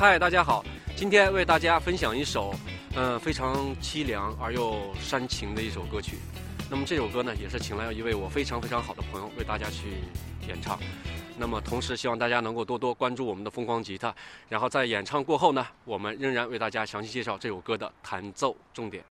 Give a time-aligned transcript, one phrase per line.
[0.00, 0.64] 嗨，大家好，
[0.94, 2.54] 今天为大家分享一首，
[2.94, 6.18] 嗯，非常凄凉而又煽情的一首歌曲。
[6.70, 9.88] 那么这首歌呢，也是请来了一位我非常非常好的朋友为大家去
[10.46, 10.78] 演唱。
[11.36, 14.14] 那么同时希望大家能够多多关注我们的疯狂吉他。
[14.48, 19.02] 然后在演唱过后呢，我们仍然为大家详细介绍这首歌的弹奏重点。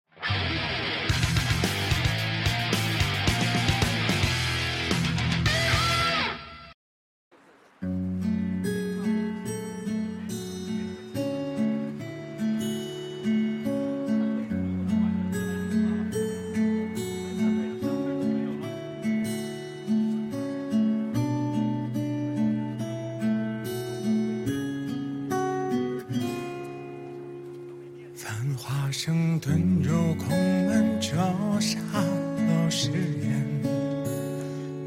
[29.00, 29.52] 声遁
[29.84, 31.16] 入空门，折
[31.60, 33.30] 煞了誓言。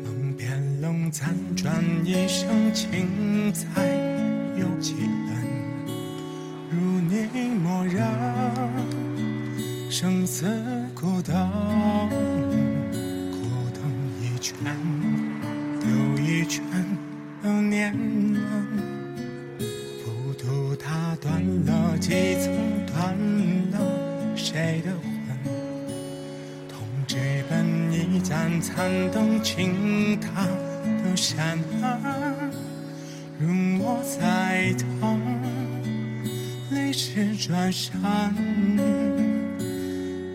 [0.02, 0.50] 梦变
[0.80, 3.68] 冷，辗转一生情债
[4.58, 5.30] 有几人？
[6.72, 8.12] 如你默然，
[9.88, 10.44] 生死
[24.52, 25.00] 谁的魂？
[26.68, 30.44] 痛直奔一盏残灯，倾塌
[31.04, 32.50] 的山门，
[33.38, 35.20] 容我再疼，
[36.72, 37.92] 泪湿转身。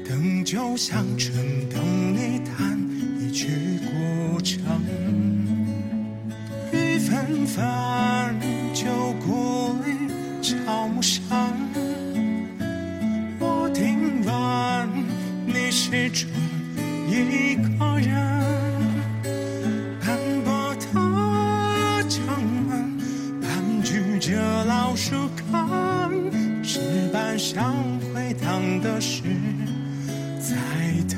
[0.08, 2.80] 灯就像春灯里弹
[3.20, 4.62] 一曲古筝，
[6.72, 8.40] 雨纷纷，
[8.74, 9.94] 旧故里。
[10.42, 11.26] 草木深，
[16.08, 18.14] 一个人，
[20.00, 22.22] 斑驳的城
[22.68, 22.98] 门，
[23.42, 26.80] 盘踞着老树根，石
[27.12, 27.74] 板上
[28.14, 29.24] 回荡的是
[30.40, 30.56] 在
[31.10, 31.18] 等。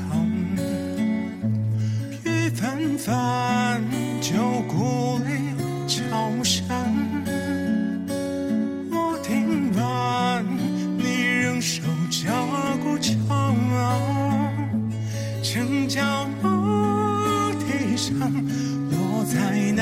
[2.24, 3.84] 雨纷纷，
[4.22, 5.52] 旧故里
[5.86, 6.42] 草木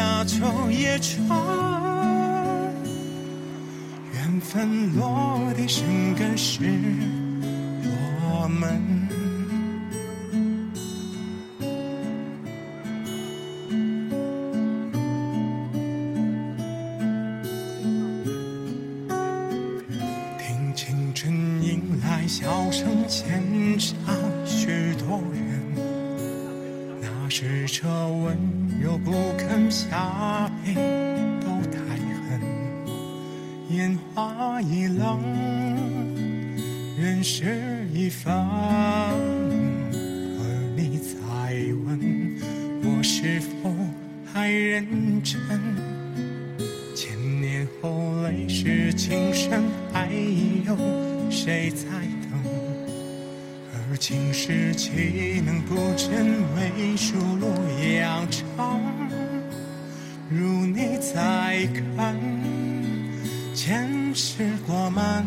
[0.09, 1.27] 那秋叶春，
[4.15, 5.84] 缘分落地生
[6.15, 6.62] 根是
[8.15, 8.81] 我们。
[20.38, 23.43] 听青春迎来笑声千
[23.77, 23.99] 场。
[24.47, 25.56] 许多人，
[27.26, 28.38] 那时这温
[28.81, 30.75] 柔不肯下笔，
[31.41, 31.81] 都太
[32.22, 32.41] 狠。
[33.70, 35.20] 烟花易冷，
[36.97, 38.32] 人事已分。
[38.32, 39.10] 而
[40.76, 41.16] 你再
[41.84, 41.98] 问
[42.84, 43.75] 我是否
[44.32, 45.37] 还认真？
[46.94, 50.08] 千年后泪湿情深，还
[50.64, 50.76] 有
[51.28, 51.88] 谁在？
[53.89, 57.49] 而今世岂能不真为数落
[58.01, 58.81] 扬长？
[60.29, 62.17] 如你在看，
[63.55, 65.25] 前世过门，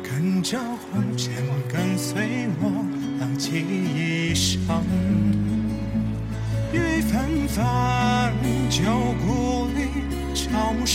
[0.00, 0.56] 跟着
[0.92, 1.32] 红尘，
[1.68, 2.70] 跟随我
[3.18, 4.60] 浪迹一生。
[6.72, 7.64] 雨纷纷，
[8.70, 8.80] 旧
[9.26, 9.88] 故里
[10.34, 10.86] 草木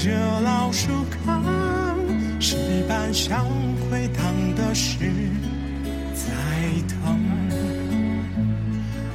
[0.00, 3.44] 这老树根，石板上
[3.90, 4.96] 回荡的是
[6.14, 6.22] 在
[6.86, 7.18] 等。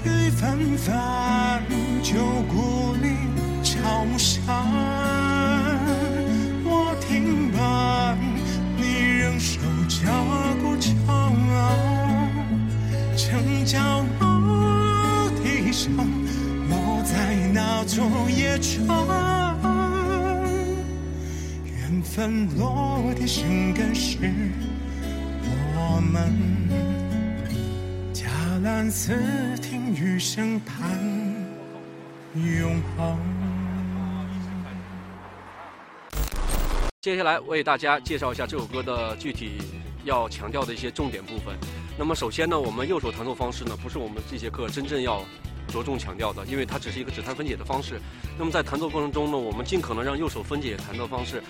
[0.03, 0.93] 雨纷纷，
[2.03, 3.15] 旧故里
[3.63, 4.43] 草木深，
[6.65, 8.17] 我听闻
[8.75, 8.83] 你
[9.19, 10.11] 仍守着
[10.61, 10.93] 古城。
[13.15, 13.79] 城角
[14.19, 15.93] 楼梯上，
[16.69, 19.42] 落在那座野春，缘
[22.15, 24.19] 分落地生根是
[25.75, 26.31] 我们。
[28.13, 28.29] 嘉
[28.61, 29.17] 兰寺
[29.63, 30.87] 听雨声盼
[32.35, 33.17] 永恒。
[37.01, 39.57] 接下来为大家介绍一下这首歌的具体
[40.03, 41.57] 要强调的一些重点部分。
[41.97, 45.23] 那么首先呢，我们右手弹奏方式呢，不是我们这节课真正要
[45.67, 47.99] 着重强调的，因为它只是一个指弹分解的方式。
[48.37, 51.41] 那么在弹奏过程中呢，我们尽可能让右手分解弹奏方式，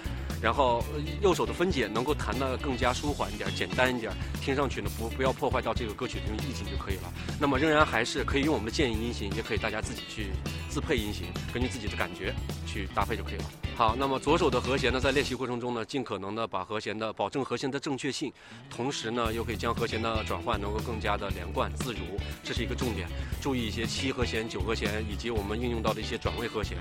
[0.44, 0.84] 然后
[1.22, 4.12] 右手的分解能够弹得更加舒缓一点、简单一点，
[4.42, 7.14] 听上去呢不不要破坏到这个歌曲的意境就可以了。
[7.40, 10.32] 那么仍然还是可以用我们的建议音型，也可以大家自己去
[10.68, 12.36] 自配音型，根据自己的感觉
[12.68, 13.46] 去搭配就可以了。
[13.76, 18.32] 好，那么左手的和弦呢，在练习过程中呢，尽可能的把和弦的保证和弦的正确性，
[18.70, 22.00] 同时呢又可以将和弦的转换能够更加的连贯自如，
[22.44, 23.08] 这是一个重点。
[23.42, 26.78] 注意一些七和弦、九和弦以及我们运用到的一些转位和弦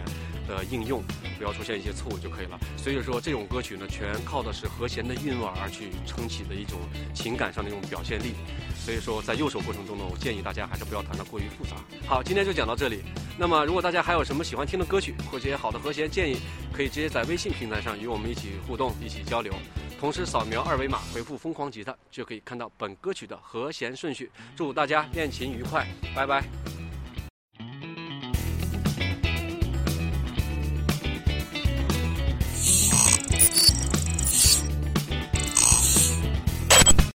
[0.47, 1.03] 的应用，
[1.39, 2.61] 不要出现一些错误就可以了。
[2.77, 6.79] 所以说这种歌曲呢，全靠的是和弦的韵味而去撑起的一种
[7.15, 8.35] 情感上的一种表现力。
[8.85, 11.77] 所以说在右手过程中呢，我建议大家还是不要弹得过于复杂。
[12.07, 13.03] 好，今天就讲到这里。
[13.39, 16.37] 那么如果大家还有什么喜欢听的歌曲或者好的和弦建议，
[16.71, 19.55] 可以可以直接在微信平台上与我们一起互动、一起交流。
[20.01, 24.29] 同时扫描二维码回复“疯狂吉他”，就可以看到本歌曲的和弦顺序。
[24.57, 26.43] 祝大家练琴愉快，拜拜。